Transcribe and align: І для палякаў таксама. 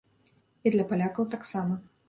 І 0.69 0.73
для 0.77 0.87
палякаў 0.93 1.31
таксама. 1.37 1.81